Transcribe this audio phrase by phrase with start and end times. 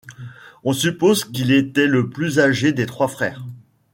[0.63, 3.43] On suppose qu'il était le plus âgé des trois frères.